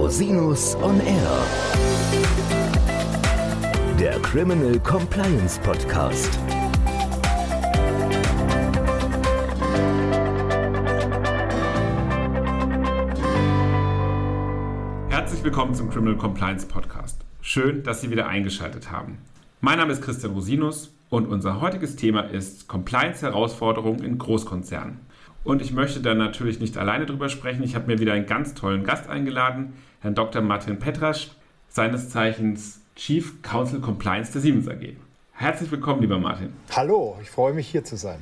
[0.00, 1.46] Rosinus on Air.
[3.98, 6.38] Der Criminal Compliance Podcast.
[15.08, 17.24] Herzlich willkommen zum Criminal Compliance Podcast.
[17.40, 19.18] Schön, dass Sie wieder eingeschaltet haben.
[19.60, 25.00] Mein Name ist Christian Rosinus und unser heutiges Thema ist Compliance-Herausforderungen in Großkonzernen.
[25.42, 27.62] Und ich möchte da natürlich nicht alleine drüber sprechen.
[27.62, 30.42] Ich habe mir wieder einen ganz tollen Gast eingeladen, Herrn Dr.
[30.42, 31.30] Martin Petrasch,
[31.68, 34.94] seines Zeichens Chief Counsel Compliance der Siemens AG.
[35.32, 36.52] Herzlich willkommen, lieber Martin.
[36.70, 38.20] Hallo, ich freue mich hier zu sein.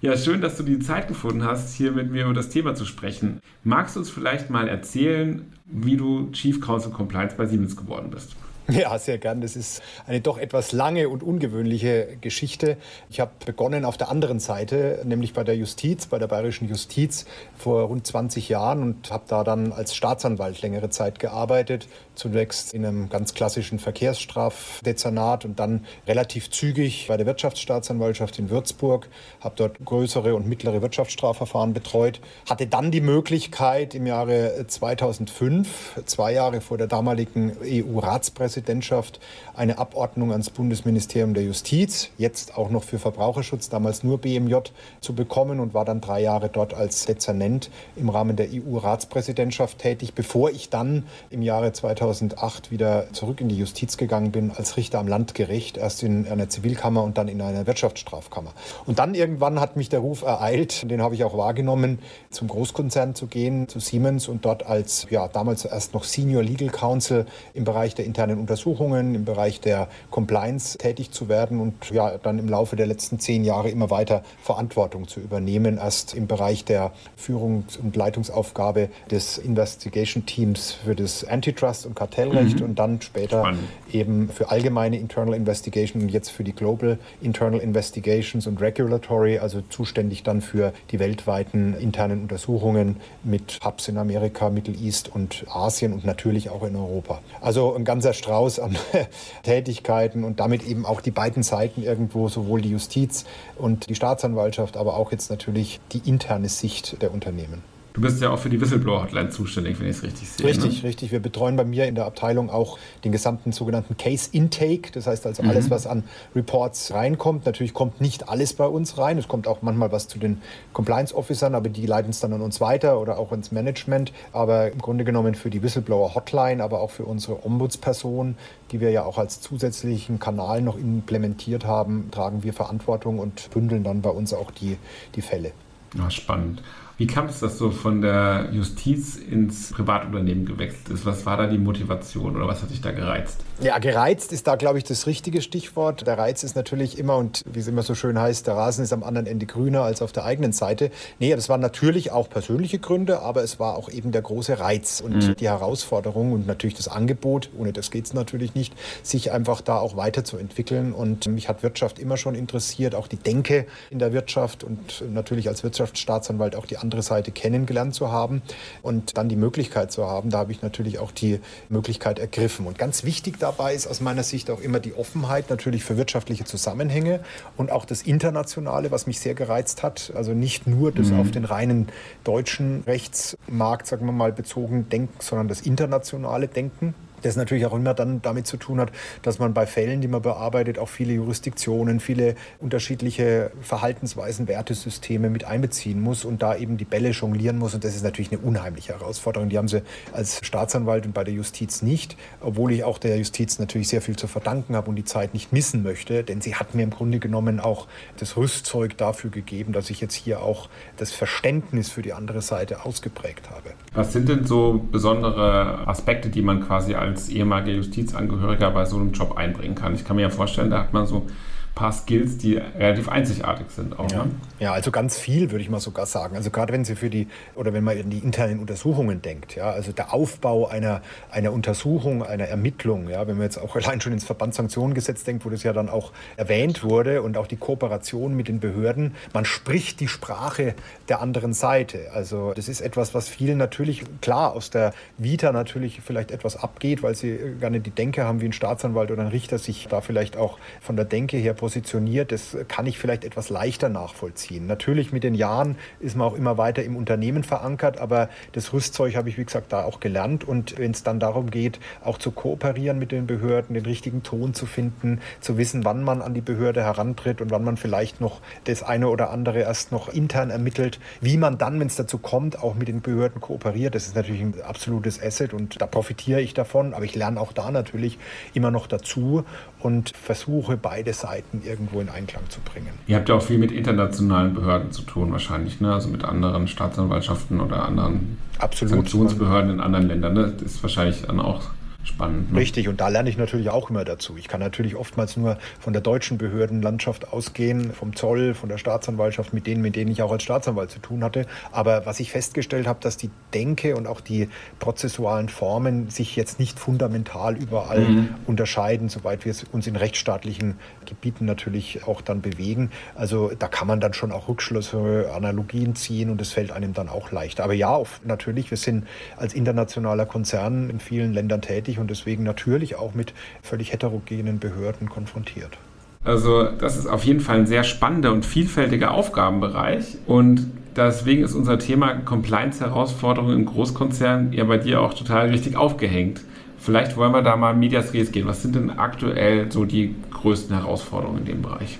[0.00, 2.84] Ja, schön, dass du die Zeit gefunden hast, hier mit mir über das Thema zu
[2.84, 3.40] sprechen.
[3.62, 8.34] Magst du uns vielleicht mal erzählen, wie du Chief Counsel Compliance bei Siemens geworden bist?
[8.68, 9.40] Ja, sehr gern.
[9.40, 12.76] Das ist eine doch etwas lange und ungewöhnliche Geschichte.
[13.10, 17.26] Ich habe begonnen auf der anderen Seite, nämlich bei der Justiz, bei der bayerischen Justiz
[17.58, 21.88] vor rund 20 Jahren und habe da dann als Staatsanwalt längere Zeit gearbeitet.
[22.14, 29.08] Zunächst in einem ganz klassischen Verkehrsstrafdezernat und dann relativ zügig bei der Wirtschaftsstaatsanwaltschaft in Würzburg.
[29.40, 32.20] Habe dort größere und mittlere Wirtschaftsstrafverfahren betreut.
[32.48, 39.18] Hatte dann die Möglichkeit im Jahre 2005, zwei Jahre vor der damaligen EU-Ratspräsidentschaft, Präsidentschaft
[39.54, 44.56] eine Abordnung ans Bundesministerium der Justiz, jetzt auch noch für Verbraucherschutz, damals nur BMJ,
[45.00, 50.12] zu bekommen und war dann drei Jahre dort als Dezernent im Rahmen der EU-Ratspräsidentschaft tätig,
[50.12, 54.98] bevor ich dann im Jahre 2008 wieder zurück in die Justiz gegangen bin als Richter
[54.98, 58.52] am Landgericht, erst in einer Zivilkammer und dann in einer Wirtschaftsstrafkammer.
[58.84, 62.00] Und dann irgendwann hat mich der Ruf ereilt, den habe ich auch wahrgenommen,
[62.30, 66.68] zum Großkonzern zu gehen, zu Siemens und dort als ja, damals erst noch Senior Legal
[66.68, 72.18] Counsel im Bereich der internen Untersuchungen, im Bereich der Compliance tätig zu werden und ja,
[72.18, 75.78] dann im Laufe der letzten zehn Jahre immer weiter Verantwortung zu übernehmen.
[75.78, 82.58] Erst im Bereich der Führungs- und Leitungsaufgabe des Investigation Teams für das Antitrust- und Kartellrecht
[82.58, 82.66] mhm.
[82.66, 83.62] und dann später Spannend.
[83.92, 89.62] eben für allgemeine Internal Investigation und jetzt für die Global Internal Investigations und Regulatory, also
[89.68, 95.92] zuständig dann für die weltweiten internen Untersuchungen mit Hubs in Amerika, Middle East und Asien
[95.92, 97.20] und natürlich auch in Europa.
[97.40, 98.78] Also ein ganzer Streit Strauß an
[99.42, 103.26] Tätigkeiten und damit eben auch die beiden Seiten irgendwo, sowohl die Justiz
[103.58, 107.62] und die Staatsanwaltschaft, aber auch jetzt natürlich die interne Sicht der Unternehmen.
[107.94, 110.46] Du bist ja auch für die Whistleblower-Hotline zuständig, wenn ich es richtig sehe.
[110.46, 110.88] Richtig, ne?
[110.88, 111.12] richtig.
[111.12, 114.92] Wir betreuen bei mir in der Abteilung auch den gesamten sogenannten Case Intake.
[114.92, 115.70] Das heißt also alles, mhm.
[115.70, 116.04] was an
[116.34, 117.44] Reports reinkommt.
[117.44, 119.18] Natürlich kommt nicht alles bei uns rein.
[119.18, 120.40] Es kommt auch manchmal was zu den
[120.72, 124.12] Compliance Officern, aber die leiten es dann an uns weiter oder auch ins Management.
[124.32, 128.36] Aber im Grunde genommen für die Whistleblower-Hotline, aber auch für unsere Ombudsperson,
[128.70, 133.84] die wir ja auch als zusätzlichen Kanal noch implementiert haben, tragen wir Verantwortung und bündeln
[133.84, 134.78] dann bei uns auch die,
[135.14, 135.52] die Fälle.
[135.94, 136.62] Ja, spannend.
[137.02, 141.04] Wie kam es, dass so von der Justiz ins Privatunternehmen gewechselt ist?
[141.04, 143.40] Was war da die Motivation oder was hat dich da gereizt?
[143.60, 146.06] Ja, gereizt ist da, glaube ich, das richtige Stichwort.
[146.06, 148.92] Der Reiz ist natürlich immer, und wie es immer so schön heißt, der Rasen ist
[148.92, 150.92] am anderen Ende grüner als auf der eigenen Seite.
[151.18, 155.00] Nee, das waren natürlich auch persönliche Gründe, aber es war auch eben der große Reiz
[155.04, 155.36] und mhm.
[155.36, 159.78] die Herausforderung und natürlich das Angebot, ohne das geht es natürlich nicht, sich einfach da
[159.78, 160.92] auch weiterzuentwickeln.
[160.92, 165.48] Und mich hat Wirtschaft immer schon interessiert, auch die Denke in der Wirtschaft und natürlich
[165.48, 168.42] als Wirtschaftsstaatsanwalt auch die anderen andere Seite kennengelernt zu haben
[168.82, 170.28] und dann die Möglichkeit zu haben.
[170.28, 172.66] Da habe ich natürlich auch die Möglichkeit ergriffen.
[172.66, 176.44] Und ganz wichtig dabei ist aus meiner Sicht auch immer die Offenheit natürlich für wirtschaftliche
[176.44, 177.20] Zusammenhänge
[177.56, 180.12] und auch das Internationale, was mich sehr gereizt hat.
[180.14, 181.20] Also nicht nur das mhm.
[181.20, 181.88] auf den reinen
[182.24, 187.94] deutschen Rechtsmarkt, sagen wir mal, bezogen denken, sondern das internationale Denken das natürlich auch immer
[187.94, 192.00] dann damit zu tun hat, dass man bei Fällen, die man bearbeitet, auch viele Jurisdiktionen,
[192.00, 197.74] viele unterschiedliche Verhaltensweisen, Wertesysteme mit einbeziehen muss und da eben die Bälle jonglieren muss.
[197.74, 199.48] Und das ist natürlich eine unheimliche Herausforderung.
[199.48, 203.58] Die haben sie als Staatsanwalt und bei der Justiz nicht, obwohl ich auch der Justiz
[203.58, 206.74] natürlich sehr viel zu verdanken habe und die Zeit nicht missen möchte, denn sie hat
[206.74, 207.86] mir im Grunde genommen auch
[208.18, 212.84] das Rüstzeug dafür gegeben, dass ich jetzt hier auch das Verständnis für die andere Seite
[212.84, 213.70] ausgeprägt habe.
[213.94, 218.96] Was sind denn so besondere Aspekte, die man quasi als als ehemaliger Justizangehöriger bei so
[218.96, 219.94] einem Job einbringen kann.
[219.94, 221.26] Ich kann mir ja vorstellen, da hat man so
[221.74, 223.98] paar Skills, die relativ einzigartig sind.
[223.98, 224.24] Auch, ja.
[224.24, 224.30] Ne?
[224.58, 226.36] ja, also ganz viel würde ich mal sogar sagen.
[226.36, 229.70] Also gerade wenn Sie für die, oder wenn man an die internen Untersuchungen denkt, ja,
[229.70, 231.00] also der Aufbau einer,
[231.30, 235.50] einer Untersuchung, einer Ermittlung, ja, wenn man jetzt auch allein schon ins Verbandssanktionengesetz denkt, wo
[235.50, 240.00] das ja dann auch erwähnt wurde und auch die Kooperation mit den Behörden, man spricht
[240.00, 240.74] die Sprache
[241.12, 242.10] der anderen Seite.
[242.14, 247.02] Also das ist etwas, was vielen natürlich klar aus der Vita natürlich vielleicht etwas abgeht,
[247.02, 250.38] weil sie gerne die Denke haben, wie ein Staatsanwalt oder ein Richter sich da vielleicht
[250.38, 252.32] auch von der Denke her positioniert.
[252.32, 254.66] Das kann ich vielleicht etwas leichter nachvollziehen.
[254.66, 259.14] Natürlich mit den Jahren ist man auch immer weiter im Unternehmen verankert, aber das Rüstzeug
[259.14, 260.48] habe ich, wie gesagt, da auch gelernt.
[260.48, 264.54] Und wenn es dann darum geht, auch zu kooperieren mit den Behörden, den richtigen Ton
[264.54, 268.40] zu finden, zu wissen, wann man an die Behörde herantritt und wann man vielleicht noch
[268.64, 272.62] das eine oder andere erst noch intern ermittelt, wie man dann, wenn es dazu kommt,
[272.62, 276.54] auch mit den Behörden kooperiert, das ist natürlich ein absolutes Asset und da profitiere ich
[276.54, 276.94] davon.
[276.94, 278.18] Aber ich lerne auch da natürlich
[278.54, 279.44] immer noch dazu
[279.80, 282.90] und versuche beide Seiten irgendwo in Einklang zu bringen.
[283.06, 285.92] Ihr habt ja auch viel mit internationalen Behörden zu tun wahrscheinlich, ne?
[285.92, 288.94] also mit anderen Staatsanwaltschaften oder anderen Absolut.
[288.94, 290.34] Sanktionsbehörden in anderen Ländern.
[290.34, 290.52] Ne?
[290.52, 291.62] Das ist wahrscheinlich dann auch
[292.04, 292.52] spannend.
[292.52, 292.60] Ne?
[292.60, 294.36] Richtig, und da lerne ich natürlich auch immer dazu.
[294.36, 299.52] Ich kann natürlich oftmals nur von der deutschen Behördenlandschaft ausgehen, vom Zoll, von der Staatsanwaltschaft,
[299.52, 301.46] mit denen, mit denen ich auch als Staatsanwalt zu tun hatte.
[301.70, 306.58] Aber was ich festgestellt habe, dass die Denke und auch die prozessualen Formen sich jetzt
[306.58, 308.28] nicht fundamental überall mhm.
[308.46, 312.90] unterscheiden, soweit wir uns in rechtsstaatlichen Gebieten natürlich auch dann bewegen.
[313.14, 317.08] Also da kann man dann schon auch Rückschlüsse, Analogien ziehen und es fällt einem dann
[317.08, 317.64] auch leichter.
[317.64, 319.06] Aber ja, natürlich, wir sind
[319.36, 324.58] als internationaler Konzern in vielen Ländern tätig tätig und deswegen natürlich auch mit völlig heterogenen
[324.58, 325.78] Behörden konfrontiert.
[326.24, 331.54] Also das ist auf jeden Fall ein sehr spannender und vielfältiger Aufgabenbereich und deswegen ist
[331.54, 336.42] unser Thema Compliance-Herausforderungen in Großkonzernen ja bei dir auch total richtig aufgehängt.
[336.78, 338.46] Vielleicht wollen wir da mal Medias Res gehen.
[338.46, 341.98] Was sind denn aktuell so die größten Herausforderungen in dem Bereich?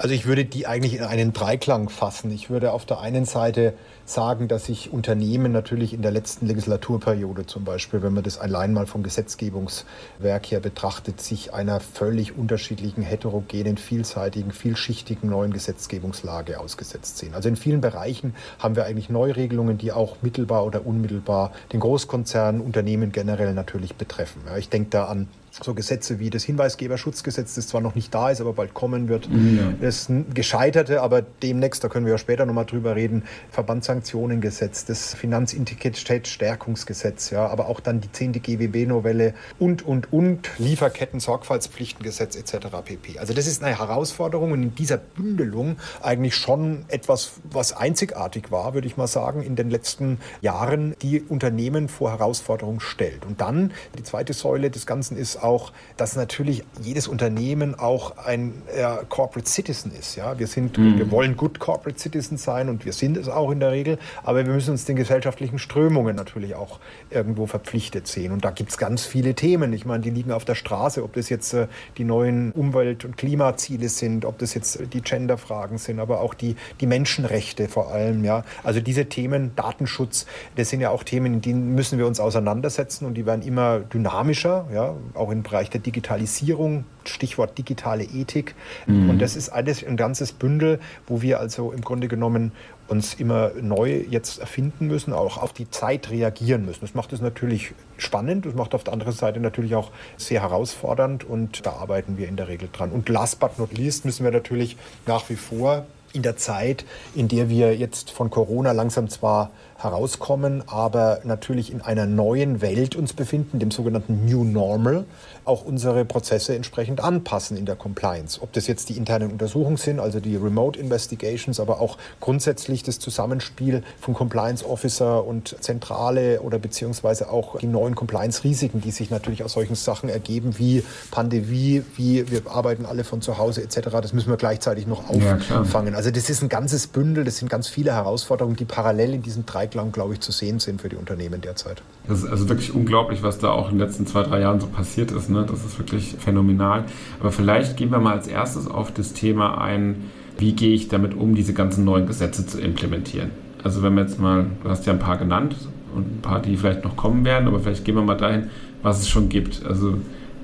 [0.00, 2.30] Also ich würde die eigentlich in einen Dreiklang fassen.
[2.30, 3.74] Ich würde auf der einen Seite
[4.06, 8.72] sagen, dass sich Unternehmen natürlich in der letzten Legislaturperiode zum Beispiel, wenn man das allein
[8.72, 17.18] mal vom Gesetzgebungswerk her betrachtet, sich einer völlig unterschiedlichen, heterogenen, vielseitigen, vielschichtigen neuen Gesetzgebungslage ausgesetzt
[17.18, 17.34] sehen.
[17.34, 22.62] Also in vielen Bereichen haben wir eigentlich Neuregelungen, die auch mittelbar oder unmittelbar den Großkonzernen,
[22.62, 24.40] Unternehmen generell natürlich betreffen.
[24.56, 28.40] Ich denke da an so Gesetze wie das Hinweisgeberschutzgesetz, das zwar noch nicht da ist,
[28.40, 29.28] aber bald kommen wird.
[29.28, 29.72] Mhm, ja.
[29.80, 37.30] Das gescheiterte, aber demnächst, da können wir ja später nochmal drüber reden, Verbandssanktionengesetz, das Finanzintegritätsstärkungsgesetz,
[37.30, 38.32] ja, aber auch dann die 10.
[38.32, 42.68] GWB-Novelle und, und, und, Lieferketten-Sorgfaltspflichtengesetz etc.
[42.84, 43.18] pp.
[43.18, 48.74] Also das ist eine Herausforderung und in dieser Bündelung eigentlich schon etwas, was einzigartig war,
[48.74, 53.26] würde ich mal sagen, in den letzten Jahren, die Unternehmen vor Herausforderungen stellt.
[53.26, 58.54] Und dann die zweite Säule des Ganzen ist auch, dass natürlich jedes Unternehmen auch ein
[58.74, 60.16] äh, Corporate Citizen ist.
[60.16, 60.38] Ja?
[60.38, 60.98] Wir, sind, mhm.
[60.98, 64.44] wir wollen Good Corporate Citizens sein und wir sind es auch in der Regel, aber
[64.44, 68.32] wir müssen uns den gesellschaftlichen Strömungen natürlich auch irgendwo verpflichtet sehen.
[68.32, 69.72] Und da gibt es ganz viele Themen.
[69.72, 71.66] Ich meine, die liegen auf der Straße, ob das jetzt äh,
[71.98, 76.56] die neuen Umwelt- und Klimaziele sind, ob das jetzt die Genderfragen sind, aber auch die,
[76.80, 78.24] die Menschenrechte vor allem.
[78.24, 78.44] Ja?
[78.62, 80.26] Also diese Themen, Datenschutz,
[80.56, 83.80] das sind ja auch Themen, in denen müssen wir uns auseinandersetzen und die werden immer
[83.80, 84.66] dynamischer.
[84.72, 84.94] Ja?
[85.14, 88.54] Auch auch im Bereich der Digitalisierung, Stichwort digitale Ethik.
[88.86, 89.10] Mhm.
[89.10, 92.52] Und das ist alles ein ganzes Bündel, wo wir also im Grunde genommen
[92.88, 96.80] uns immer neu jetzt erfinden müssen, auch auf die Zeit reagieren müssen.
[96.80, 101.22] Das macht es natürlich spannend, das macht auf der anderen Seite natürlich auch sehr herausfordernd
[101.22, 102.90] und da arbeiten wir in der Regel dran.
[102.90, 104.76] Und last but not least müssen wir natürlich
[105.06, 106.84] nach wie vor in der Zeit,
[107.14, 112.96] in der wir jetzt von Corona langsam zwar herauskommen, aber natürlich in einer neuen Welt
[112.96, 115.04] uns befinden, dem sogenannten New Normal,
[115.44, 118.40] auch unsere Prozesse entsprechend anpassen in der Compliance.
[118.42, 122.98] Ob das jetzt die internen Untersuchungen sind, also die Remote Investigations, aber auch grundsätzlich das
[122.98, 129.42] Zusammenspiel von Compliance Officer und Zentrale oder beziehungsweise auch die neuen Compliance-Risiken, die sich natürlich
[129.42, 133.88] aus solchen Sachen ergeben, wie Pandemie, wie wir arbeiten alle von zu Hause etc.
[134.02, 135.92] Das müssen wir gleichzeitig noch auffangen.
[135.92, 139.22] Ja, also das ist ein ganzes Bündel, das sind ganz viele Herausforderungen, die parallel in
[139.22, 141.82] diesen drei lang, glaube ich, zu sehen sind für die Unternehmen derzeit.
[142.06, 144.66] Das ist also wirklich unglaublich, was da auch in den letzten zwei, drei Jahren so
[144.66, 145.30] passiert ist.
[145.30, 145.46] Ne?
[145.48, 146.84] Das ist wirklich phänomenal.
[147.20, 151.14] Aber vielleicht gehen wir mal als erstes auf das Thema ein, wie gehe ich damit
[151.14, 153.30] um, diese ganzen neuen Gesetze zu implementieren.
[153.62, 155.56] Also wenn wir jetzt mal, du hast ja ein paar genannt
[155.94, 158.48] und ein paar, die vielleicht noch kommen werden, aber vielleicht gehen wir mal dahin,
[158.82, 159.64] was es schon gibt.
[159.66, 159.94] Also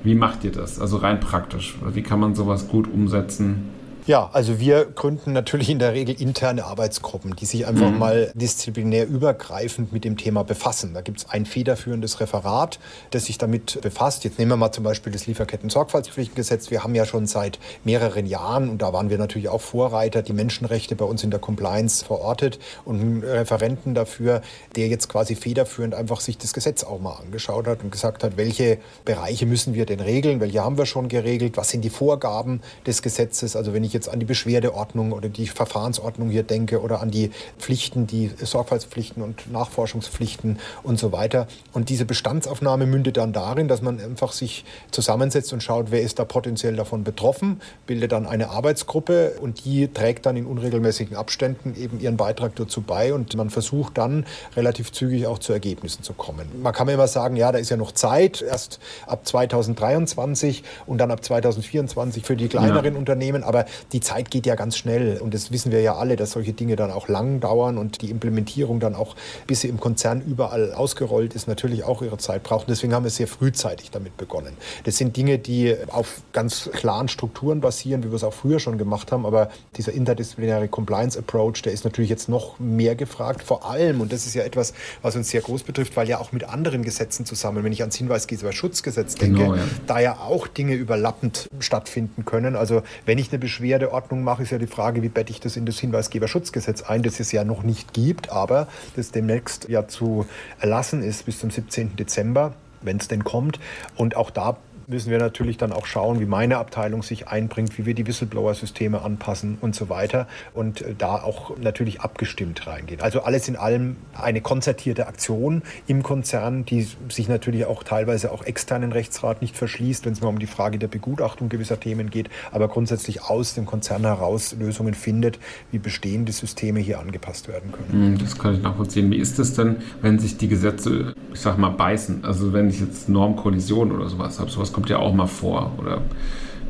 [0.03, 0.79] wie macht ihr das?
[0.79, 1.77] Also rein praktisch.
[1.93, 3.69] Wie kann man sowas gut umsetzen?
[4.07, 7.99] Ja, also wir gründen natürlich in der Regel interne Arbeitsgruppen, die sich einfach mhm.
[7.99, 10.93] mal disziplinär übergreifend mit dem Thema befassen.
[10.93, 12.79] Da gibt es ein federführendes Referat,
[13.11, 14.23] das sich damit befasst.
[14.23, 16.71] Jetzt nehmen wir mal zum Beispiel das Lieferketten-Sorgfaltspflichtengesetz.
[16.71, 20.31] Wir haben ja schon seit mehreren Jahren, und da waren wir natürlich auch Vorreiter, die
[20.31, 24.41] Menschenrechte bei uns in der Compliance verortet und einen Referenten dafür,
[24.77, 28.37] der jetzt quasi federführend einfach sich das Gesetz auch mal angeschaut hat und gesagt hat,
[28.37, 32.61] welche Bereiche müssen wir denn regeln, welche haben wir schon geregelt, was sind die Vorgaben
[32.85, 33.57] des Gesetzes.
[33.57, 37.31] Also wenn ich jetzt an die Beschwerdeordnung oder die Verfahrensordnung hier denke oder an die
[37.59, 41.47] Pflichten, die Sorgfaltspflichten und Nachforschungspflichten und so weiter.
[41.73, 46.19] Und diese Bestandsaufnahme mündet dann darin, dass man einfach sich zusammensetzt und schaut, wer ist
[46.19, 51.75] da potenziell davon betroffen, bildet dann eine Arbeitsgruppe und die trägt dann in unregelmäßigen Abständen
[51.75, 54.25] eben ihren Beitrag dazu bei und man versucht dann
[54.55, 56.47] relativ zügig auch zu Ergebnissen zu kommen.
[56.61, 60.99] Man kann mir immer sagen, ja, da ist ja noch Zeit, erst ab 2023 und
[60.99, 62.99] dann ab 2024 für die kleineren ja.
[62.99, 66.31] Unternehmen, aber die Zeit geht ja ganz schnell und das wissen wir ja alle, dass
[66.31, 69.15] solche Dinge dann auch lang dauern und die Implementierung dann auch,
[69.45, 72.69] bis sie im Konzern überall ausgerollt ist, natürlich auch ihre Zeit braucht.
[72.69, 74.55] deswegen haben wir sehr frühzeitig damit begonnen.
[74.83, 78.77] Das sind Dinge, die auf ganz klaren Strukturen basieren, wie wir es auch früher schon
[78.77, 83.69] gemacht haben, aber dieser interdisziplinäre Compliance Approach, der ist natürlich jetzt noch mehr gefragt, vor
[83.69, 86.43] allem, und das ist ja etwas, was uns sehr groß betrifft, weil ja auch mit
[86.43, 89.63] anderen Gesetzen zusammen, wenn ich ans Hinweisgeberschutzgesetz denke, genau, ja.
[89.85, 92.55] da ja auch Dinge überlappend stattfinden können.
[92.55, 95.65] Also wenn ich eine Beschwerdeordnung mache, ist ja die Frage, wie bette ich das in
[95.65, 100.25] das Hinweisgeberschutzgesetz ein, das es ja noch nicht gibt, aber das demnächst ja zu
[100.59, 101.97] erlassen ist bis zum 17.
[101.97, 103.59] Dezember wenn es denn kommt.
[103.95, 104.57] Und auch da
[104.89, 109.01] müssen wir natürlich dann auch schauen, wie meine Abteilung sich einbringt, wie wir die Whistleblower-Systeme
[109.01, 113.01] anpassen und so weiter und äh, da auch natürlich abgestimmt reingehen.
[113.01, 118.45] Also alles in allem eine konzertierte Aktion im Konzern, die sich natürlich auch teilweise auch
[118.45, 122.29] externen Rechtsrat nicht verschließt, wenn es mal um die Frage der Begutachtung gewisser Themen geht,
[122.53, 125.37] aber grundsätzlich aus dem Konzern heraus Lösungen findet,
[125.69, 128.13] wie bestehende Systeme hier angepasst werden können.
[128.13, 129.11] Hm, das kann ich nachvollziehen.
[129.11, 132.23] Wie ist es denn, wenn sich die Gesetze, ich sag mal, beißen?
[132.23, 135.71] Also wenn ich jetzt Normkollision oder sowas habe, sowas kommt ja auch mal vor.
[135.79, 136.03] Oder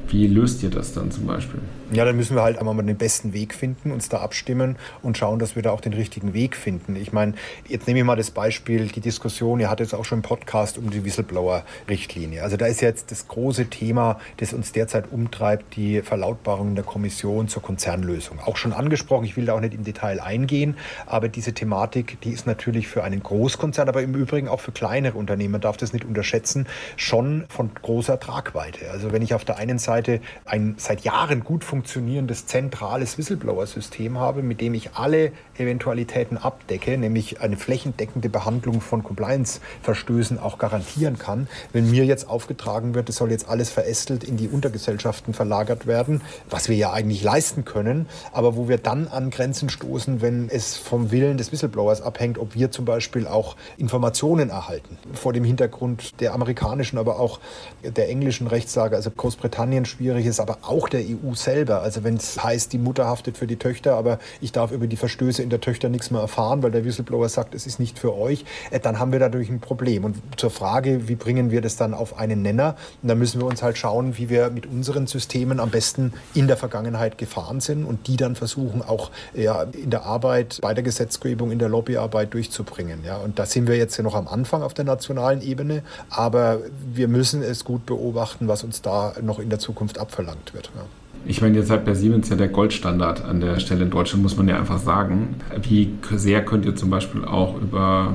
[0.08, 1.60] wie löst ihr das dann zum Beispiel?
[1.90, 5.18] Ja, dann müssen wir halt einmal mal den besten Weg finden, uns da abstimmen und
[5.18, 6.98] schauen, dass wir da auch den richtigen Weg finden.
[6.98, 7.34] Ich meine,
[7.66, 10.78] jetzt nehme ich mal das Beispiel, die Diskussion, ihr hattet jetzt auch schon einen Podcast
[10.78, 12.44] um die Whistleblower-Richtlinie.
[12.44, 17.48] Also da ist jetzt das große Thema, das uns derzeit umtreibt, die Verlautbarung der Kommission
[17.48, 18.40] zur Konzernlösung.
[18.42, 20.76] Auch schon angesprochen, ich will da auch nicht im Detail eingehen,
[21.06, 25.18] aber diese Thematik, die ist natürlich für einen Großkonzern, aber im Übrigen auch für kleinere
[25.18, 26.68] Unternehmen, man darf das nicht unterschätzen,
[26.98, 28.92] schon von großer Tragweite.
[28.92, 34.18] Also wenn ich auf der einen Seite ein seit Jahren gut funktionierendes funktionierendes zentrales Whistleblower-System
[34.18, 41.20] habe, mit dem ich alle Eventualitäten abdecke, nämlich eine flächendeckende Behandlung von Compliance-Verstößen auch garantieren
[41.20, 41.48] kann.
[41.74, 46.22] Wenn mir jetzt aufgetragen wird, es soll jetzt alles verästelt in die Untergesellschaften verlagert werden,
[46.50, 50.78] was wir ja eigentlich leisten können, aber wo wir dann an Grenzen stoßen, wenn es
[50.78, 54.98] vom Willen des Whistleblowers abhängt, ob wir zum Beispiel auch Informationen erhalten.
[55.14, 57.40] Vor dem Hintergrund der amerikanischen, aber auch
[57.84, 61.82] der englischen Rechtslage, also Großbritannien schwierig ist, aber auch der EU selber selber.
[61.82, 64.98] Also wenn es heißt, die Mutter haftet für die Töchter, aber ich darf über die
[64.98, 68.16] Verstöße in der Töchter nichts mehr erfahren, weil der Whistleblower sagt, es ist nicht für
[68.16, 70.06] euch, äh, dann haben wir dadurch ein Problem.
[70.06, 72.76] Und zur Frage, wie bringen wir das dann auf einen Nenner?
[73.02, 76.48] Und da müssen wir uns halt schauen, wie wir mit unseren Systemen am besten in
[76.48, 80.84] der Vergangenheit gefahren sind und die dann versuchen auch ja, in der Arbeit, bei der
[80.84, 83.04] Gesetzgebung, in der Lobbyarbeit durchzubringen.
[83.06, 83.18] Ja.
[83.18, 86.60] Und da sind wir jetzt ja noch am Anfang auf der nationalen Ebene, aber
[86.94, 90.72] wir müssen es gut beobachten, was uns da noch in der Zukunft abverlangt wird.
[90.76, 90.86] Ja.
[91.26, 94.38] Ich meine, jetzt seid bei Siemens ja der Goldstandard an der Stelle in Deutschland, muss
[94.38, 95.36] man ja einfach sagen.
[95.62, 98.14] Wie sehr könnt ihr zum Beispiel auch über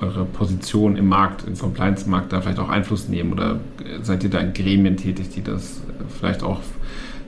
[0.00, 3.32] eure Position im Markt, im Compliance-Markt da vielleicht auch Einfluss nehmen?
[3.32, 3.60] Oder
[4.02, 5.80] seid ihr da in Gremien tätig, die das
[6.18, 6.60] vielleicht auch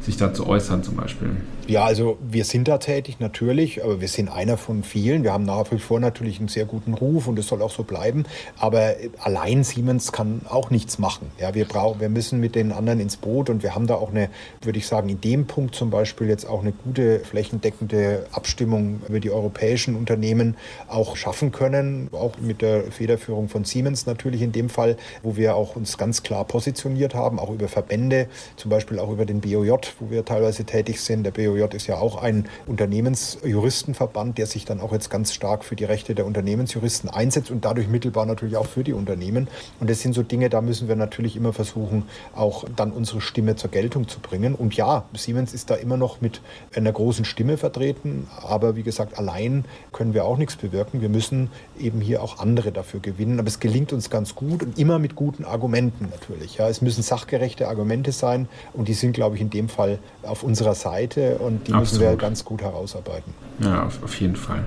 [0.04, 1.36] sich dazu äußern zum Beispiel?
[1.68, 5.22] Ja, also wir sind da tätig natürlich, aber wir sind einer von vielen.
[5.22, 7.84] Wir haben nach wie vor natürlich einen sehr guten Ruf und es soll auch so
[7.84, 8.24] bleiben.
[8.58, 11.30] Aber allein Siemens kann auch nichts machen.
[11.38, 14.10] Ja, wir brauchen, wir müssen mit den anderen ins Boot und wir haben da auch
[14.10, 14.28] eine,
[14.60, 19.20] würde ich sagen, in dem Punkt zum Beispiel jetzt auch eine gute flächendeckende Abstimmung über
[19.20, 20.56] die europäischen Unternehmen
[20.88, 25.54] auch schaffen können, auch mit der Federführung von Siemens natürlich in dem Fall, wo wir
[25.54, 29.91] auch uns ganz klar positioniert haben, auch über Verbände, zum Beispiel auch über den BOJ,
[30.00, 31.24] wo wir teilweise tätig sind.
[31.24, 35.64] Der BOJ BOJ ist ja auch ein Unternehmensjuristenverband, der sich dann auch jetzt ganz stark
[35.64, 39.48] für die Rechte der Unternehmensjuristen einsetzt und dadurch mittelbar natürlich auch für die Unternehmen.
[39.80, 43.56] Und das sind so Dinge, da müssen wir natürlich immer versuchen, auch dann unsere Stimme
[43.56, 44.54] zur Geltung zu bringen.
[44.54, 46.40] Und ja, Siemens ist da immer noch mit
[46.74, 51.00] einer großen Stimme vertreten, aber wie gesagt, allein können wir auch nichts bewirken.
[51.00, 53.38] Wir müssen eben hier auch andere dafür gewinnen.
[53.38, 56.56] Aber es gelingt uns ganz gut und immer mit guten Argumenten natürlich.
[56.56, 59.81] Ja, es müssen sachgerechte Argumente sein und die sind, glaube ich, in dem Fall
[60.22, 61.80] auf unserer Seite und die Absolut.
[61.80, 63.32] müssen wir ganz gut herausarbeiten.
[63.60, 64.64] Ja, auf, auf jeden Fall.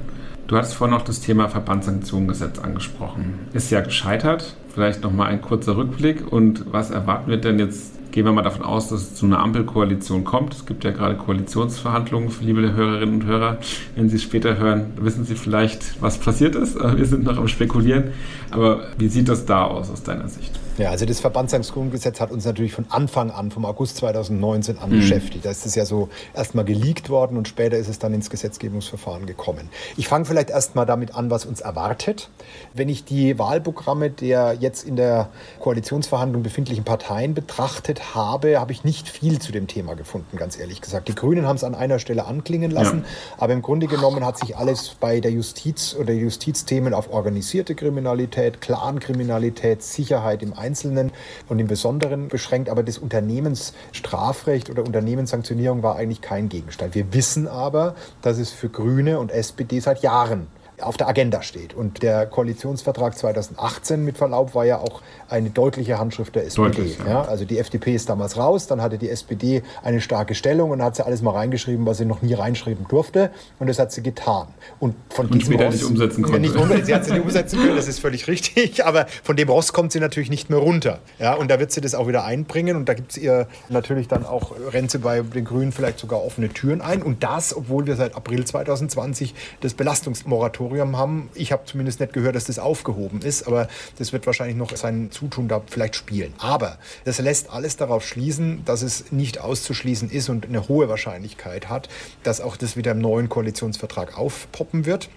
[0.48, 3.48] Du hast vorhin noch das Thema Verbandssanktionengesetz angesprochen.
[3.53, 4.55] Ist ja gescheitert.
[4.74, 6.31] Vielleicht nochmal ein kurzer Rückblick.
[6.31, 7.93] Und was erwarten wir denn jetzt?
[8.12, 10.53] Gehen wir mal davon aus, dass es zu einer Ampelkoalition kommt.
[10.53, 13.57] Es gibt ja gerade Koalitionsverhandlungen, liebe Hörerinnen und Hörer.
[13.95, 16.77] Wenn Sie es später hören, wissen Sie vielleicht, was passiert ist.
[16.79, 18.12] Wir sind noch am Spekulieren.
[18.51, 20.51] Aber wie sieht das da aus, aus deiner Sicht?
[20.77, 25.00] Ja, also das Verbandssanktionsgesetz hat uns natürlich von Anfang an, vom August 2019 an mhm.
[25.00, 25.46] beschäftigt.
[25.46, 29.25] Da ist es ja so erstmal geleakt worden und später ist es dann ins Gesetzgebungsverfahren
[29.25, 29.70] gekommen.
[29.96, 32.29] Ich fange vielleicht erstmal damit an, was uns erwartet.
[32.74, 35.29] Wenn ich die Wahlprogramme der jetzt in der
[35.60, 40.82] Koalitionsverhandlung befindlichen Parteien betrachtet habe, habe ich nicht viel zu dem Thema gefunden, ganz ehrlich
[40.82, 41.08] gesagt.
[41.08, 43.36] Die Grünen haben es an einer Stelle anklingen lassen, ja.
[43.38, 48.60] aber im Grunde genommen hat sich alles bei der Justiz oder Justizthemen auf organisierte Kriminalität,
[48.60, 51.12] Clankriminalität, Sicherheit im Einzelnen
[51.48, 56.95] und im Besonderen beschränkt, aber das Unternehmensstrafrecht oder Unternehmenssanktionierung war eigentlich kein Gegenstand.
[56.95, 60.48] Wir wissen aber, dass es für Grüne und SPD seit Jahren
[60.82, 61.74] auf der Agenda steht.
[61.74, 66.67] Und der Koalitionsvertrag 2018 mit Verlaub war ja auch eine deutliche Handschrift der SPD.
[66.67, 67.05] Deutlich, ja.
[67.05, 70.82] Ja, also die FDP ist damals raus, dann hatte die SPD eine starke Stellung und
[70.82, 73.32] hat sie alles mal reingeschrieben, was sie noch nie reinschreiben durfte.
[73.60, 74.48] Und das hat sie getan.
[74.79, 76.39] Und von und diesem Ross, nicht umsetzen konnte.
[76.39, 78.86] Nicht um, sie hat sie nicht umsetzen können, das ist völlig richtig.
[78.86, 81.00] Aber von dem Ross kommt sie natürlich nicht mehr runter.
[81.20, 82.75] Ja, und da wird sie das auch wieder einbringen.
[82.75, 86.24] Und da gibt es ihr natürlich dann auch, rennt sie bei den Grünen vielleicht sogar
[86.24, 87.01] offene Türen ein.
[87.01, 90.64] Und das, obwohl wir seit April 2020 das Belastungsmoratorium
[90.98, 91.29] haben.
[91.34, 93.48] Ich habe zumindest nicht gehört, dass das aufgehoben ist.
[93.48, 93.67] Aber
[93.98, 96.34] das wird wahrscheinlich noch sein Zutun da vielleicht spielen.
[96.38, 101.69] Aber das lässt alles darauf schließen, dass es nicht auszuschließen ist und eine hohe Wahrscheinlichkeit
[101.69, 101.89] hat,
[102.24, 105.10] dass auch das wieder im neuen Koalitionsvertrag aufpoppen wird.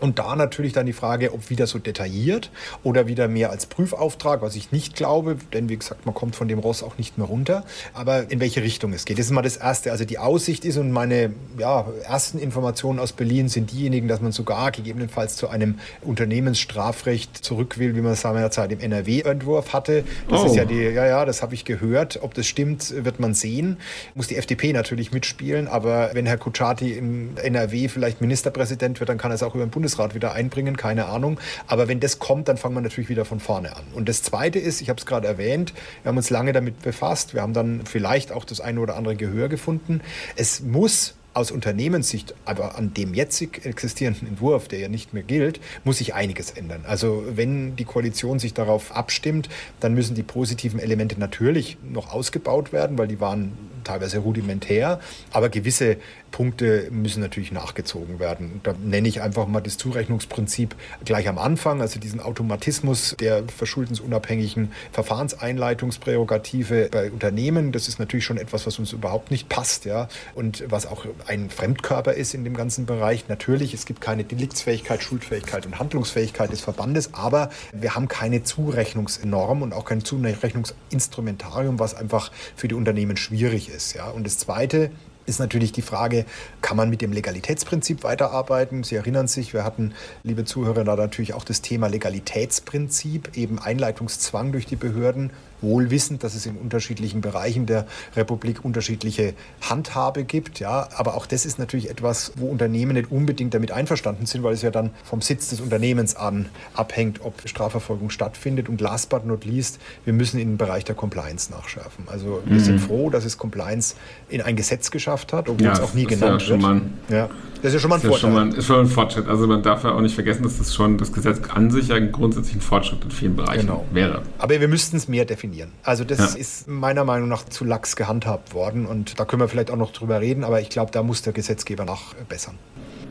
[0.00, 2.50] Und da natürlich dann die Frage, ob wieder so detailliert
[2.82, 6.48] oder wieder mehr als Prüfauftrag, was ich nicht glaube, denn wie gesagt, man kommt von
[6.48, 7.64] dem Ross auch nicht mehr runter.
[7.92, 9.92] Aber in welche Richtung es geht, das ist mal das Erste.
[9.92, 14.32] Also die Aussicht ist und meine ja, ersten Informationen aus Berlin sind diejenigen, dass man
[14.32, 20.04] sogar gegebenenfalls zu einem Unternehmensstrafrecht zurück will, wie man es seinerzeit im NRW-Entwurf hatte.
[20.28, 20.46] Das oh.
[20.46, 22.20] ist ja die, ja, ja, das habe ich gehört.
[22.22, 23.78] Ob das stimmt, wird man sehen.
[24.14, 29.18] Muss die FDP natürlich mitspielen, aber wenn Herr Kutschaty im NRW vielleicht Ministerpräsident wird, dann
[29.18, 31.38] kann er es auch über den Bund Bundesrat wieder einbringen, keine Ahnung.
[31.66, 33.84] Aber wenn das kommt, dann fangen wir natürlich wieder von vorne an.
[33.94, 37.34] Und das Zweite ist, ich habe es gerade erwähnt, wir haben uns lange damit befasst,
[37.34, 40.00] wir haben dann vielleicht auch das eine oder andere Gehör gefunden.
[40.36, 45.60] Es muss aus Unternehmenssicht, aber an dem jetzig existierenden Entwurf, der ja nicht mehr gilt,
[45.84, 46.84] muss sich einiges ändern.
[46.86, 49.50] Also wenn die Koalition sich darauf abstimmt,
[49.80, 53.52] dann müssen die positiven Elemente natürlich noch ausgebaut werden, weil die waren
[53.84, 55.00] teilweise rudimentär,
[55.32, 55.96] aber gewisse
[56.34, 58.60] Punkte müssen natürlich nachgezogen werden.
[58.64, 60.74] Da nenne ich einfach mal das Zurechnungsprinzip
[61.04, 67.70] gleich am Anfang, also diesen Automatismus der verschuldensunabhängigen Verfahrenseinleitungsprärogative bei Unternehmen.
[67.70, 71.50] Das ist natürlich schon etwas, was uns überhaupt nicht passt, ja, und was auch ein
[71.50, 73.28] Fremdkörper ist in dem ganzen Bereich.
[73.28, 79.62] Natürlich, es gibt keine Deliktsfähigkeit, Schuldfähigkeit und Handlungsfähigkeit des Verbandes, aber wir haben keine Zurechnungsnorm
[79.62, 84.08] und auch kein Zurechnungsinstrumentarium, was einfach für die Unternehmen schwierig ist, ja.
[84.08, 84.90] Und das Zweite
[85.26, 86.26] ist natürlich die Frage,
[86.60, 88.84] kann man mit dem Legalitätsprinzip weiterarbeiten?
[88.84, 94.52] Sie erinnern sich, wir hatten, liebe Zuhörer, da natürlich auch das Thema Legalitätsprinzip, eben Einleitungszwang
[94.52, 97.86] durch die Behörden wohl wissend, dass es in unterschiedlichen Bereichen der
[98.16, 100.60] Republik unterschiedliche Handhabe gibt.
[100.60, 104.54] Ja, aber auch das ist natürlich etwas, wo Unternehmen nicht unbedingt damit einverstanden sind, weil
[104.54, 108.68] es ja dann vom Sitz des Unternehmens an abhängt, ob Strafverfolgung stattfindet.
[108.68, 112.04] Und last but not least, wir müssen in den Bereich der Compliance nachschärfen.
[112.06, 112.64] Also wir mhm.
[112.64, 113.94] sind froh, dass es Compliance
[114.28, 116.82] in ein Gesetz geschafft hat, obwohl ja, es auch nie genannt wird.
[117.08, 117.28] Ja,
[117.64, 118.32] das ist ja schon mal ein Fortschritt.
[118.32, 119.28] Mal, ist schon ein Fortschritt.
[119.28, 121.98] Also man darf ja auch nicht vergessen, dass das schon das Gesetz an sich ja
[121.98, 123.84] grundsätzlich ein Fortschritt in vielen Bereichen genau.
[123.92, 124.22] wäre.
[124.38, 125.72] Aber wir müssten es mehr definieren definieren.
[125.82, 126.40] Also das ja.
[126.40, 129.92] ist meiner Meinung nach zu lax gehandhabt worden und da können wir vielleicht auch noch
[129.92, 132.54] drüber reden, aber ich glaube, da muss der Gesetzgeber nachbessern.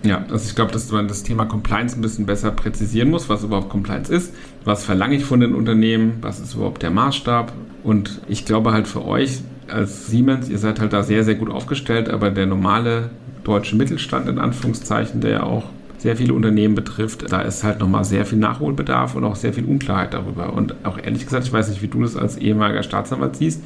[0.04, 3.44] Ja, also ich glaube, dass man das Thema Compliance ein bisschen besser präzisieren muss, was
[3.44, 4.34] überhaupt Compliance ist,
[4.66, 8.88] was verlange ich von den Unternehmen, was ist überhaupt der Maßstab und ich glaube halt
[8.88, 9.40] für euch
[9.70, 13.12] als Siemens, ihr seid halt da sehr, sehr gut aufgestellt, aber der normale
[13.44, 15.66] deutsche Mittelstand in Anführungszeichen, der ja auch
[16.04, 19.64] sehr viele Unternehmen betrifft, da ist halt nochmal sehr viel Nachholbedarf und auch sehr viel
[19.64, 20.52] Unklarheit darüber.
[20.52, 23.62] Und auch ehrlich gesagt, ich weiß nicht, wie du das als ehemaliger Staatsanwalt siehst.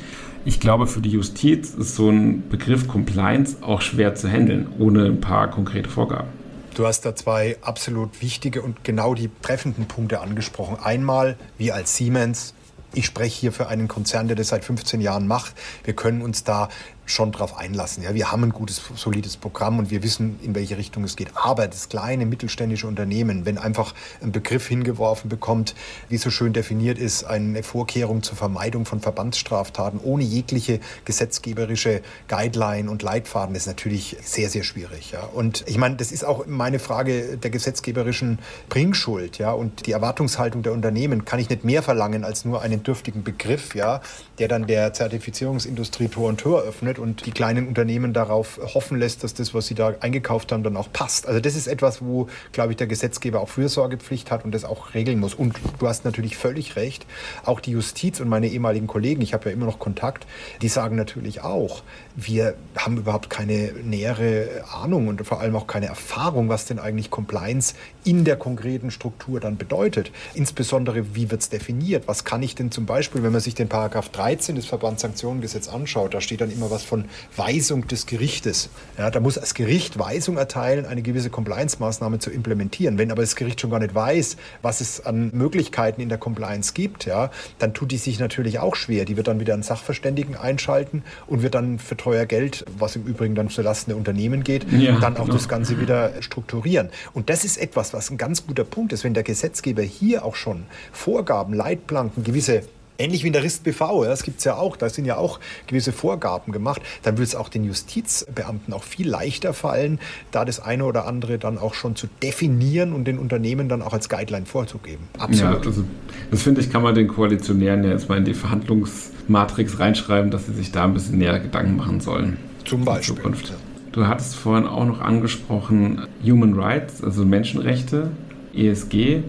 [0.45, 5.05] Ich glaube, für die Justiz ist so ein Begriff Compliance auch schwer zu handeln, ohne
[5.05, 6.27] ein paar konkrete Vorgaben.
[6.75, 10.77] Du hast da zwei absolut wichtige und genau die treffenden Punkte angesprochen.
[10.79, 12.53] Einmal, wir als Siemens
[12.93, 15.53] ich spreche hier für einen Konzern, der das seit 15 Jahren macht.
[15.83, 16.69] Wir können uns da
[17.07, 18.03] schon darauf einlassen.
[18.03, 21.29] Ja, wir haben ein gutes, solides Programm und wir wissen, in welche Richtung es geht.
[21.35, 25.73] Aber das kleine mittelständische Unternehmen, wenn einfach ein Begriff hingeworfen bekommt,
[26.09, 32.91] wie so schön definiert ist, eine Vorkehrung zur Vermeidung von Verbandsstraftaten ohne jegliche gesetzgeberische Guideline
[32.91, 35.11] und Leitfaden, ist natürlich sehr, sehr schwierig.
[35.11, 35.21] Ja.
[35.21, 39.37] Und ich meine, das ist auch meine Frage der gesetzgeberischen Bringschuld.
[39.37, 39.53] Ja.
[39.53, 43.75] Und die Erwartungshaltung der Unternehmen kann ich nicht mehr verlangen als nur einen dürftigen Begriff,
[43.75, 44.01] ja,
[44.39, 48.97] der dann der Zertifizierungsindustrie Tor und Tor öffnet kontrolliert und die kleinen Unternehmen darauf hoffen
[48.97, 51.27] lässt, dass das, was sie da eingekauft haben, dann auch passt.
[51.27, 54.93] Also das ist etwas, wo, glaube ich, der Gesetzgeber auch Fürsorgepflicht hat und das auch
[54.93, 55.33] regeln muss.
[55.33, 57.05] Und du hast natürlich völlig recht,
[57.45, 60.25] auch die Justiz und meine ehemaligen Kollegen, ich habe ja immer noch Kontakt,
[60.61, 61.83] die sagen natürlich auch,
[62.15, 67.11] wir haben überhaupt keine nähere Ahnung und vor allem auch keine Erfahrung, was denn eigentlich
[67.11, 67.75] Compliance
[68.07, 70.11] in der konkreten Struktur dann bedeutet.
[70.33, 72.07] Insbesondere, wie wird es definiert?
[72.07, 76.13] Was kann ich denn zum Beispiel, wenn man sich den Paragraph 13 des Verbandssanktionengesetzes anschaut,
[76.13, 78.69] da steht dann immer was von Weisung des Gerichtes.
[78.97, 82.97] Ja, da muss das Gericht Weisung erteilen, eine gewisse Compliance-Maßnahme zu implementieren.
[82.97, 86.71] Wenn aber das Gericht schon gar nicht weiß, was es an Möglichkeiten in der Compliance
[86.73, 89.03] gibt, ja, dann tut die sich natürlich auch schwer.
[89.03, 93.03] Die wird dann wieder einen Sachverständigen einschalten und wird dann für teuer Geld, was im
[93.03, 95.33] Übrigen dann zulasten der Unternehmen geht, ja, dann auch genau.
[95.33, 96.89] das Ganze wieder strukturieren.
[97.13, 100.35] Und das ist etwas, was ein ganz guter Punkt ist, wenn der Gesetzgeber hier auch
[100.35, 102.61] schon Vorgaben, Leitplanken, gewisse
[102.99, 105.39] Ähnlich wie in der RIST-BV, ja, das gibt es ja auch, da sind ja auch
[105.67, 106.81] gewisse Vorgaben gemacht.
[107.03, 109.99] Dann würde es auch den Justizbeamten auch viel leichter fallen,
[110.31, 113.93] da das eine oder andere dann auch schon zu definieren und den Unternehmen dann auch
[113.93, 115.07] als Guideline vorzugeben.
[115.19, 115.63] Absolut.
[115.63, 115.83] Ja, also
[116.31, 120.47] das finde ich, kann man den Koalitionären ja jetzt mal in die Verhandlungsmatrix reinschreiben, dass
[120.47, 122.37] sie sich da ein bisschen näher Gedanken machen sollen.
[122.65, 123.15] Zum Beispiel.
[123.15, 123.53] Zukunft.
[123.97, 128.11] Du hattest vorhin auch noch angesprochen Human Rights, also Menschenrechte,
[128.53, 129.23] ESG.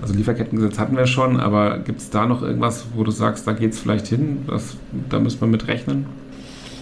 [0.00, 3.52] Also Lieferkettengesetz hatten wir schon, aber gibt es da noch irgendwas, wo du sagst, da
[3.52, 4.44] geht es vielleicht hin?
[4.46, 4.76] Das,
[5.08, 6.06] da müssen wir mit rechnen?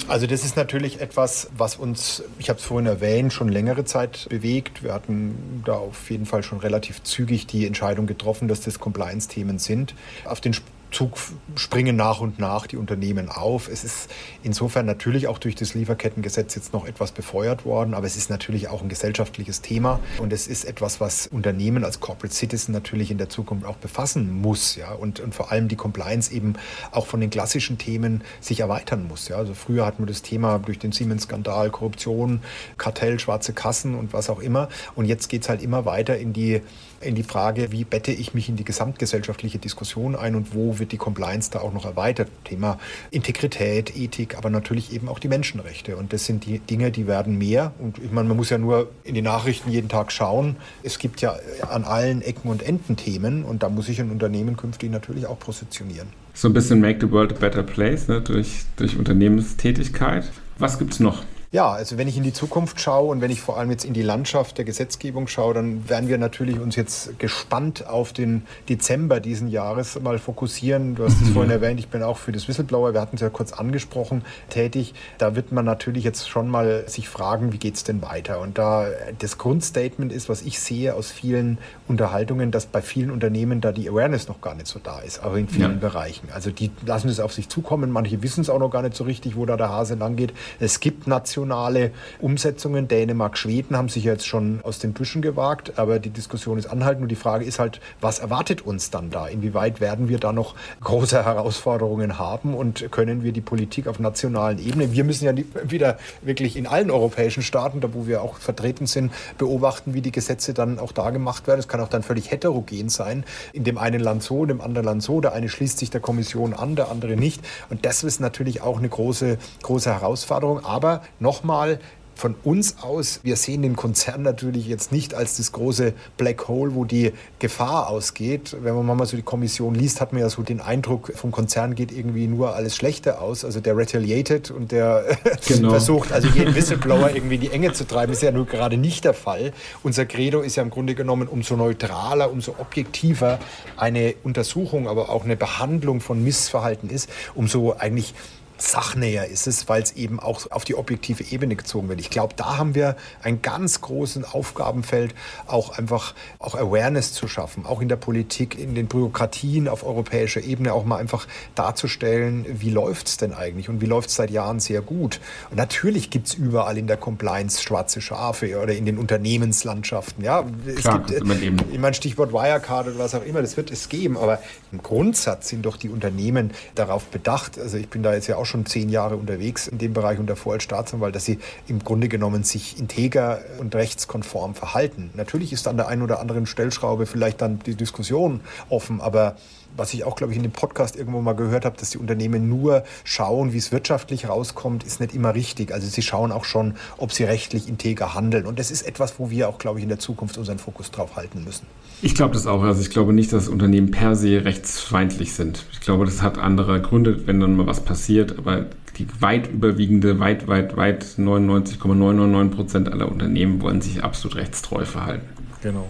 [0.06, 4.26] Also das ist natürlich etwas, was uns, ich habe es vorhin erwähnt, schon längere Zeit
[4.28, 4.82] bewegt.
[4.82, 9.58] Wir hatten da auf jeden Fall schon relativ zügig die Entscheidung getroffen, dass das Compliance-Themen
[9.58, 9.94] sind.
[10.26, 10.52] Auf den
[10.90, 11.18] Zug
[11.54, 13.68] springen nach und nach die Unternehmen auf.
[13.68, 14.10] Es ist
[14.42, 18.68] insofern natürlich auch durch das Lieferkettengesetz jetzt noch etwas befeuert worden, aber es ist natürlich
[18.68, 23.18] auch ein gesellschaftliches Thema und es ist etwas, was Unternehmen als Corporate Citizen natürlich in
[23.18, 26.54] der Zukunft auch befassen muss, ja, und, und vor allem die Compliance eben
[26.90, 29.36] auch von den klassischen Themen sich erweitern muss, ja.
[29.36, 32.40] Also früher hatten wir das Thema durch den Siemens-Skandal, Korruption,
[32.78, 36.32] Kartell, schwarze Kassen und was auch immer und jetzt geht es halt immer weiter in
[36.32, 36.62] die
[37.00, 40.92] in die Frage, wie bette ich mich in die gesamtgesellschaftliche Diskussion ein und wo wird
[40.92, 42.28] die Compliance da auch noch erweitert.
[42.44, 42.78] Thema
[43.10, 45.96] Integrität, Ethik, aber natürlich eben auch die Menschenrechte.
[45.96, 47.72] Und das sind die Dinge, die werden mehr.
[47.78, 50.56] Und ich meine, man muss ja nur in die Nachrichten jeden Tag schauen.
[50.82, 51.36] Es gibt ja
[51.70, 55.38] an allen Ecken und Enden Themen und da muss sich ein Unternehmen künftig natürlich auch
[55.38, 56.08] positionieren.
[56.34, 60.30] So ein bisschen Make the World a Better Place ne, durch, durch Unternehmenstätigkeit.
[60.58, 61.22] Was gibt es noch?
[61.52, 63.92] Ja, also wenn ich in die Zukunft schaue und wenn ich vor allem jetzt in
[63.92, 69.18] die Landschaft der Gesetzgebung schaue, dann werden wir natürlich uns jetzt gespannt auf den Dezember
[69.18, 70.94] diesen Jahres mal fokussieren.
[70.94, 71.32] Du hast es mhm.
[71.32, 74.94] vorhin erwähnt, ich bin auch für das Whistleblower, wir hatten es ja kurz angesprochen, tätig.
[75.18, 78.40] Da wird man natürlich jetzt schon mal sich fragen, wie geht es denn weiter?
[78.40, 78.86] Und da
[79.18, 81.58] das Grundstatement ist, was ich sehe aus vielen
[81.88, 85.34] Unterhaltungen, dass bei vielen Unternehmen da die Awareness noch gar nicht so da ist, auch
[85.34, 85.88] in vielen ja.
[85.88, 86.28] Bereichen.
[86.32, 89.02] Also die lassen es auf sich zukommen, manche wissen es auch noch gar nicht so
[89.02, 90.32] richtig, wo da der Hase lang geht.
[90.60, 92.88] Es gibt Nationen, nationale Umsetzungen.
[92.88, 97.02] Dänemark, Schweden haben sich jetzt schon aus den Büschen gewagt, aber die Diskussion ist anhaltend
[97.02, 99.26] und die Frage ist halt, was erwartet uns dann da?
[99.26, 104.58] Inwieweit werden wir da noch große Herausforderungen haben und können wir die Politik auf nationalen
[104.58, 105.32] Ebene, wir müssen ja
[105.64, 110.12] wieder wirklich in allen europäischen Staaten, da wo wir auch vertreten sind, beobachten, wie die
[110.12, 111.60] Gesetze dann auch da gemacht werden.
[111.60, 113.24] Es kann auch dann völlig heterogen sein.
[113.52, 115.20] In dem einen Land so, in dem anderen Land so.
[115.20, 117.40] Der eine schließt sich der Kommission an, der andere nicht.
[117.70, 120.64] Und das ist natürlich auch eine große, große Herausforderung.
[120.64, 121.78] Aber noch nochmal
[122.16, 126.74] von uns aus, wir sehen den Konzern natürlich jetzt nicht als das große Black Hole,
[126.74, 128.54] wo die Gefahr ausgeht.
[128.60, 131.74] Wenn man mal so die Kommission liest, hat man ja so den Eindruck, vom Konzern
[131.74, 133.42] geht irgendwie nur alles Schlechte aus.
[133.42, 135.16] Also der retaliated und der
[135.48, 135.70] genau.
[135.70, 139.04] versucht, also jeden Whistleblower irgendwie in die Enge zu treiben, ist ja nur gerade nicht
[139.04, 139.54] der Fall.
[139.82, 143.38] Unser Credo ist ja im Grunde genommen, umso neutraler, umso objektiver
[143.78, 148.12] eine Untersuchung, aber auch eine Behandlung von Missverhalten ist, umso eigentlich
[148.60, 152.00] sachnäher ist es, weil es eben auch auf die objektive Ebene gezogen wird.
[152.00, 155.14] Ich glaube, da haben wir ein ganz großes Aufgabenfeld,
[155.46, 160.42] auch einfach auch Awareness zu schaffen, auch in der Politik, in den Bürokratien auf europäischer
[160.42, 164.30] Ebene auch mal einfach darzustellen, wie läuft es denn eigentlich und wie läuft es seit
[164.30, 165.20] Jahren sehr gut.
[165.50, 170.24] Und natürlich gibt es überall in der Compliance schwarze Schafe oder in den Unternehmenslandschaften.
[170.24, 173.88] Ja, es Klar, gibt, ich meine, Stichwort Wirecard oder was auch immer, das wird es
[173.88, 174.40] geben, aber
[174.72, 177.58] im Grundsatz sind doch die Unternehmen darauf bedacht.
[177.58, 180.28] Also ich bin da jetzt ja auch schon zehn Jahre unterwegs in dem Bereich und
[180.28, 185.10] davor als Staatsanwalt, dass sie im Grunde genommen sich integer und rechtskonform verhalten.
[185.14, 189.36] Natürlich ist an der einen oder anderen Stellschraube vielleicht dann die Diskussion offen, aber
[189.76, 192.48] was ich auch, glaube ich, in dem Podcast irgendwo mal gehört habe, dass die Unternehmen
[192.48, 195.72] nur schauen, wie es wirtschaftlich rauskommt, ist nicht immer richtig.
[195.72, 198.46] Also sie schauen auch schon, ob sie rechtlich integer handeln.
[198.46, 201.16] Und das ist etwas, wo wir auch, glaube ich, in der Zukunft unseren Fokus drauf
[201.16, 201.66] halten müssen.
[202.02, 202.62] Ich glaube das auch.
[202.62, 205.66] Also ich glaube nicht, dass Unternehmen per se rechtsfeindlich sind.
[205.72, 208.38] Ich glaube, das hat andere Gründe, wenn dann mal was passiert.
[208.38, 208.66] Aber
[208.98, 215.26] die weit überwiegende, weit, weit, weit 99,999 Prozent aller Unternehmen wollen sich absolut rechtstreu verhalten.
[215.62, 215.88] Genau.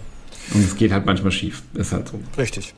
[0.53, 1.63] Und es geht halt manchmal schief.
[1.75, 2.21] Ist halt so.
[2.37, 2.75] Richtig.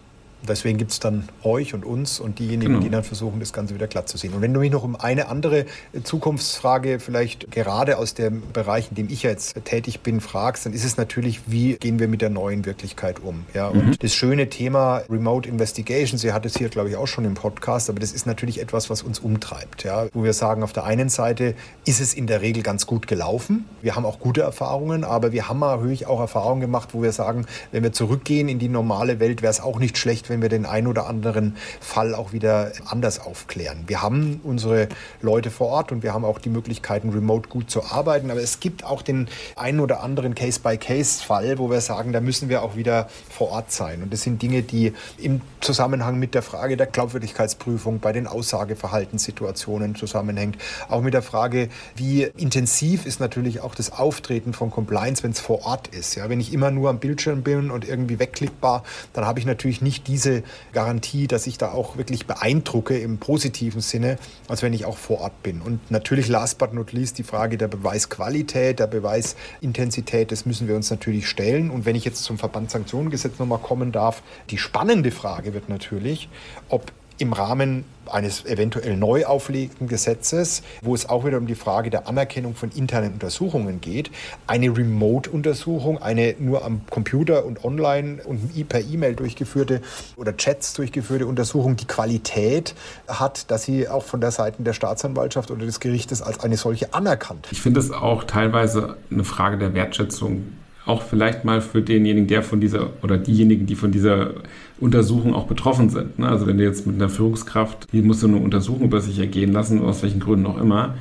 [0.49, 2.83] Deswegen gibt es dann euch und uns und diejenigen, genau.
[2.83, 4.35] die dann versuchen, das Ganze wieder glatt zu sehen.
[4.35, 5.67] Und wenn du mich noch um eine andere
[6.03, 10.85] Zukunftsfrage vielleicht gerade aus dem Bereich, in dem ich jetzt tätig bin, fragst, dann ist
[10.85, 13.45] es natürlich, wie gehen wir mit der neuen Wirklichkeit um?
[13.55, 13.81] Ja, mhm.
[13.81, 17.35] und das schöne Thema Remote Investigation, sie hat es hier, glaube ich, auch schon im
[17.35, 19.85] Podcast, aber das ist natürlich etwas, was uns umtreibt.
[19.85, 23.07] Ja, wo wir sagen, auf der einen Seite ist es in der Regel ganz gut
[23.07, 23.65] gelaufen.
[23.81, 27.47] Wir haben auch gute Erfahrungen, aber wir haben natürlich auch Erfahrungen gemacht, wo wir sagen,
[27.71, 30.67] wenn wir zurückgehen in die normale Welt, wäre es auch nicht schlecht, wenn wir den
[30.67, 33.85] einen oder anderen Fall auch wieder anders aufklären.
[33.87, 34.89] Wir haben unsere
[35.21, 38.31] Leute vor Ort und wir haben auch die Möglichkeiten, remote gut zu arbeiten.
[38.31, 42.63] Aber es gibt auch den einen oder anderen Case-by-Case-Fall, wo wir sagen, da müssen wir
[42.63, 44.03] auch wieder vor Ort sein.
[44.03, 49.95] Und das sind Dinge, die im Zusammenhang mit der Frage der Glaubwürdigkeitsprüfung bei den Aussageverhaltenssituationen
[49.95, 50.57] zusammenhängt.
[50.89, 55.41] Auch mit der Frage, wie intensiv ist natürlich auch das Auftreten von Compliance, wenn es
[55.41, 56.15] vor Ort ist.
[56.15, 59.83] Ja, wenn ich immer nur am Bildschirm bin und irgendwie wegklickbar, dann habe ich natürlich
[59.83, 64.73] nicht diese diese Garantie, dass ich da auch wirklich beeindrucke im positiven Sinne, als wenn
[64.73, 65.61] ich auch vor Ort bin.
[65.61, 70.77] Und natürlich last but not least die Frage der Beweisqualität, der Beweisintensität, das müssen wir
[70.77, 71.71] uns natürlich stellen.
[71.71, 76.29] Und wenn ich jetzt zum Verbandssanktionengesetz nochmal kommen darf, die spannende Frage wird natürlich,
[76.69, 81.89] ob im Rahmen eines eventuell neu auflegten Gesetzes, wo es auch wieder um die Frage
[81.89, 84.11] der Anerkennung von internen Untersuchungen geht,
[84.47, 89.81] eine Remote-Untersuchung, eine nur am Computer und online und per E-Mail durchgeführte
[90.17, 92.75] oder Chats durchgeführte Untersuchung die Qualität
[93.07, 96.93] hat, dass sie auch von der Seite der Staatsanwaltschaft oder des Gerichtes als eine solche
[96.93, 97.49] anerkannt.
[97.53, 100.45] Ich finde es auch teilweise eine Frage der Wertschätzung
[100.85, 104.33] auch vielleicht mal für denjenigen, der von dieser oder diejenigen, die von dieser
[104.81, 106.19] Untersuchung auch betroffen sind.
[106.19, 106.29] Ne?
[106.29, 109.53] Also wenn du jetzt mit einer Führungskraft, die musst du eine Untersuchung über sich ergehen
[109.53, 110.95] lassen, aus welchen Gründen auch immer,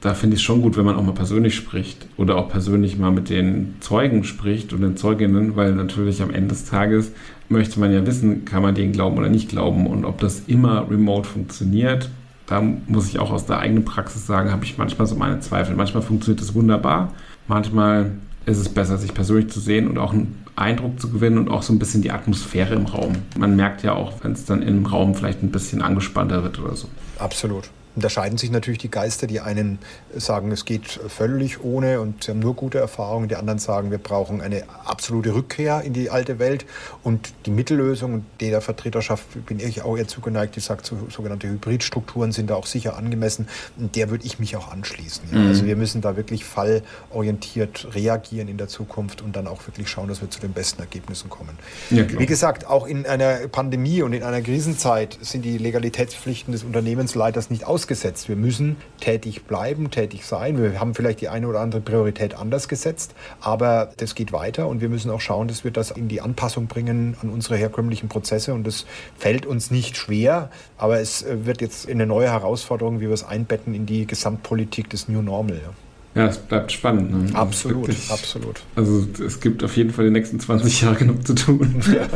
[0.00, 2.98] da finde ich es schon gut, wenn man auch mal persönlich spricht oder auch persönlich
[2.98, 7.12] mal mit den Zeugen spricht und den Zeuginnen, weil natürlich am Ende des Tages
[7.48, 10.88] möchte man ja wissen, kann man denen glauben oder nicht glauben und ob das immer
[10.90, 12.10] remote funktioniert.
[12.46, 15.74] Da muss ich auch aus der eigenen Praxis sagen, habe ich manchmal so meine Zweifel.
[15.74, 17.12] Manchmal funktioniert es wunderbar,
[17.48, 18.12] manchmal
[18.46, 21.62] ist es besser, sich persönlich zu sehen und auch einen Eindruck zu gewinnen und auch
[21.62, 23.12] so ein bisschen die Atmosphäre im Raum.
[23.36, 26.76] Man merkt ja auch, wenn es dann im Raum vielleicht ein bisschen angespannter wird oder
[26.76, 26.88] so.
[27.18, 29.26] Absolut unterscheiden sich natürlich die Geister.
[29.26, 29.78] Die einen
[30.14, 33.28] sagen, es geht völlig ohne und sie haben nur gute Erfahrungen.
[33.28, 36.66] Die anderen sagen, wir brauchen eine absolute Rückkehr in die alte Welt.
[37.02, 42.32] Und die Mittellösung, der Vertreterschaft bin ich auch eher zugeneigt, die sagt, so, sogenannte Hybridstrukturen
[42.32, 43.48] sind da auch sicher angemessen.
[43.78, 45.24] Und der würde ich mich auch anschließen.
[45.32, 45.38] Ja.
[45.38, 45.48] Mhm.
[45.48, 50.08] Also wir müssen da wirklich fallorientiert reagieren in der Zukunft und dann auch wirklich schauen,
[50.08, 51.58] dass wir zu den besten Ergebnissen kommen.
[51.90, 56.62] Ja, Wie gesagt, auch in einer Pandemie und in einer Krisenzeit sind die Legalitätspflichten des
[56.62, 58.28] Unternehmensleiters nicht ausgesetzt ausgesetzt.
[58.28, 60.60] Wir müssen tätig bleiben, tätig sein.
[60.60, 64.80] Wir haben vielleicht die eine oder andere Priorität anders gesetzt, aber das geht weiter und
[64.80, 68.54] wir müssen auch schauen, dass wir das in die Anpassung bringen an unsere herkömmlichen Prozesse
[68.54, 73.14] und das fällt uns nicht schwer, aber es wird jetzt eine neue Herausforderung, wie wir
[73.14, 75.60] es einbetten in die Gesamtpolitik des New Normal.
[76.16, 76.28] Ja.
[76.28, 77.30] Es bleibt spannend.
[77.30, 77.38] Ne?
[77.38, 78.62] Absolut, wirklich, absolut.
[78.74, 81.82] Also es gibt auf jeden Fall die nächsten 20 Jahre genug zu tun.
[81.96, 82.06] Ja.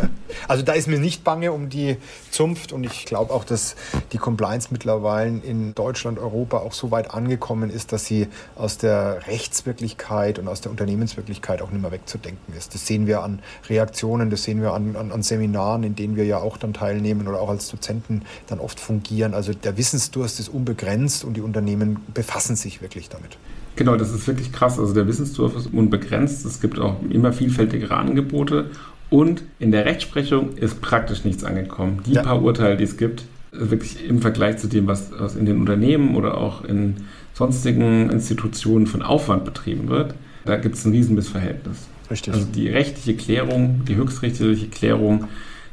[0.48, 1.96] Also da ist mir nicht bange um die
[2.30, 3.76] Zunft und ich glaube auch, dass
[4.12, 9.26] die Compliance mittlerweile in Deutschland, Europa auch so weit angekommen ist, dass sie aus der
[9.26, 12.74] Rechtswirklichkeit und aus der Unternehmenswirklichkeit auch nicht mehr wegzudenken ist.
[12.74, 16.24] Das sehen wir an Reaktionen, das sehen wir an, an, an Seminaren, in denen wir
[16.24, 19.34] ja auch dann teilnehmen oder auch als Dozenten dann oft fungieren.
[19.34, 23.38] Also der Wissensdurst ist unbegrenzt und die Unternehmen befassen sich wirklich damit.
[23.76, 24.78] Genau, das ist wirklich krass.
[24.78, 26.44] Also der Wissensdurf ist unbegrenzt.
[26.44, 28.66] Es gibt auch immer vielfältigere Angebote.
[29.08, 32.02] Und in der Rechtsprechung ist praktisch nichts angekommen.
[32.06, 32.22] Die ja.
[32.22, 36.14] paar Urteile, die es gibt, wirklich im Vergleich zu dem, was, was in den Unternehmen
[36.14, 36.96] oder auch in
[37.34, 41.88] sonstigen Institutionen von Aufwand betrieben wird, da gibt es ein Riesenmissverhältnis.
[42.10, 42.34] Richtig.
[42.34, 45.24] Also die rechtliche Klärung, die höchstrichterliche Klärung,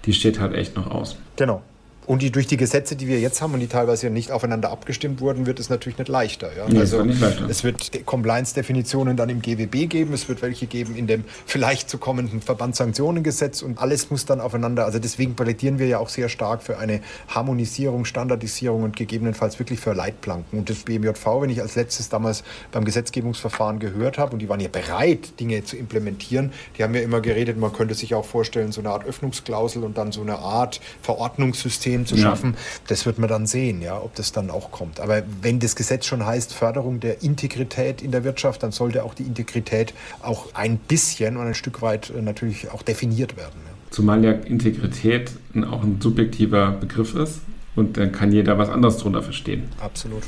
[0.05, 1.17] die steht halt echt noch aus.
[1.36, 1.62] Genau.
[2.08, 5.20] Und die, durch die Gesetze, die wir jetzt haben und die teilweise nicht aufeinander abgestimmt
[5.20, 6.50] wurden, wird es natürlich nicht leichter.
[6.56, 6.65] Ja?
[6.70, 7.50] Nee, also nicht leichter.
[7.50, 11.98] es wird Compliance-Definitionen dann im GWB geben, es wird welche geben in dem vielleicht zu
[11.98, 14.86] kommenden Verbandssanktionengesetz und alles muss dann aufeinander.
[14.86, 19.82] Also deswegen plädieren wir ja auch sehr stark für eine Harmonisierung, Standardisierung und gegebenenfalls wirklich
[19.82, 20.60] für Leitplanken.
[20.60, 24.62] Und das BMJV, wenn ich als letztes damals beim Gesetzgebungsverfahren gehört habe, und die waren
[24.62, 28.72] ja bereit, Dinge zu implementieren, die haben ja immer geredet, man könnte sich auch vorstellen,
[28.72, 32.53] so eine Art Öffnungsklausel und dann so eine Art Verordnungssystem System zu schaffen.
[32.53, 32.60] Ja.
[32.88, 34.99] Das wird man dann sehen, ja, ob das dann auch kommt.
[34.99, 39.13] Aber wenn das Gesetz schon heißt Förderung der Integrität in der Wirtschaft, dann sollte auch
[39.13, 43.60] die Integrität auch ein bisschen und ein Stück weit äh, natürlich auch definiert werden.
[43.65, 43.71] Ja.
[43.89, 45.31] Zumal ja Integrität
[45.71, 47.39] auch ein subjektiver Begriff ist
[47.75, 49.69] und dann kann jeder was anderes darunter verstehen.
[49.79, 50.23] Absolut.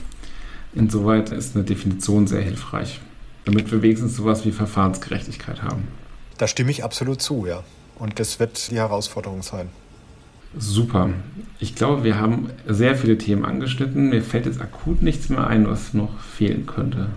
[0.74, 3.02] Insoweit ist eine Definition sehr hilfreich,
[3.46, 5.88] damit wir wenigstens sowas wie Verfahrensgerechtigkeit haben.
[6.38, 7.64] Da stimme ich absolut zu, ja.
[7.98, 9.70] Und das wird die Herausforderung sein.
[10.58, 11.10] Super.
[11.60, 14.10] Ich glaube, wir haben sehr viele Themen angeschnitten.
[14.10, 17.10] Mir fällt jetzt akut nichts mehr ein, was noch fehlen könnte.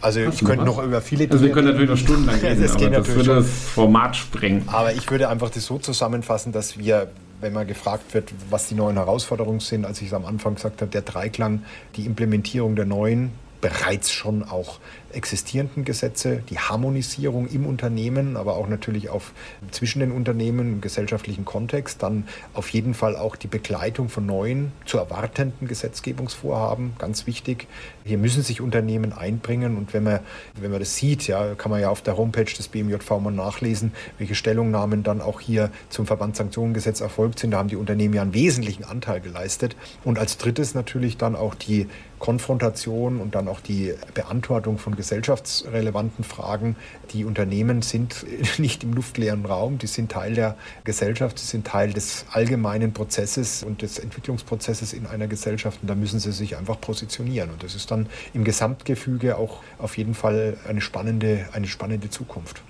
[0.00, 1.32] Also Hast ich könnte noch, über viele Dinge...
[1.32, 4.62] Also wir können natürlich noch stundenlang reden, das aber das würde das Format sprengen.
[4.66, 8.74] Aber ich würde einfach das so zusammenfassen, dass wir, wenn man gefragt wird, was die
[8.74, 11.62] neuen Herausforderungen sind, als ich es am Anfang gesagt habe, der Dreiklang,
[11.96, 14.78] die Implementierung der neuen bereits schon auch
[15.12, 19.32] existierenden Gesetze, die Harmonisierung im Unternehmen, aber auch natürlich auf
[19.70, 24.72] zwischen den Unternehmen im gesellschaftlichen Kontext, dann auf jeden Fall auch die Begleitung von neuen
[24.84, 27.66] zu erwartenden Gesetzgebungsvorhaben, ganz wichtig.
[28.04, 30.20] Hier müssen sich Unternehmen einbringen und wenn man,
[30.54, 33.92] wenn man das sieht, ja, kann man ja auf der Homepage des BMJV mal nachlesen,
[34.18, 37.52] welche Stellungnahmen dann auch hier zum Verbandssanktionengesetz erfolgt sind.
[37.52, 39.76] Da haben die Unternehmen ja einen wesentlichen Anteil geleistet.
[40.04, 41.86] Und als drittes natürlich dann auch die
[42.18, 46.76] Konfrontation und dann auch die Beantwortung von gesellschaftsrelevanten Fragen.
[47.12, 48.26] Die Unternehmen sind
[48.58, 53.62] nicht im luftleeren Raum, die sind Teil der Gesellschaft, sie sind Teil des allgemeinen Prozesses
[53.62, 57.50] und des Entwicklungsprozesses in einer Gesellschaft und da müssen sie sich einfach positionieren.
[57.50, 62.62] Und das ist dann im Gesamtgefüge auch auf jeden Fall eine spannende, eine spannende Zukunft.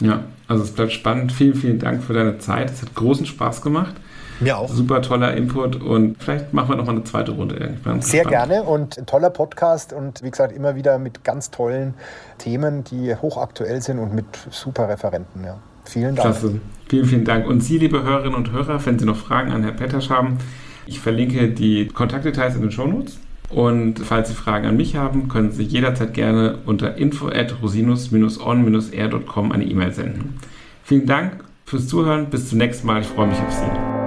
[0.00, 1.32] Ja, also es bleibt spannend.
[1.32, 2.70] Vielen, vielen Dank für deine Zeit.
[2.70, 3.94] Es hat großen Spaß gemacht.
[4.40, 4.68] Mir auch.
[4.68, 8.00] Super toller Input und vielleicht machen wir noch mal eine zweite Runde irgendwann.
[8.02, 8.50] Sehr gespannt.
[8.50, 11.94] gerne und ein toller Podcast und wie gesagt immer wieder mit ganz tollen
[12.38, 15.44] Themen, die hochaktuell sind und mit super Referenten.
[15.44, 15.58] Ja.
[15.84, 16.28] Vielen Dank.
[16.28, 16.60] Klasse.
[16.88, 17.46] Vielen, vielen Dank.
[17.46, 20.38] Und Sie, liebe Hörerinnen und Hörer, wenn Sie noch Fragen an Herrn Pettersch haben,
[20.86, 23.18] ich verlinke die Kontaktdetails in den Shownotes.
[23.50, 29.52] Und falls Sie Fragen an mich haben, können Sie jederzeit gerne unter info at rosinus-on-r.com
[29.52, 30.38] eine E-Mail senden.
[30.84, 32.28] Vielen Dank fürs Zuhören.
[32.30, 33.00] Bis zum nächsten Mal.
[33.00, 33.97] Ich freue mich auf Sie.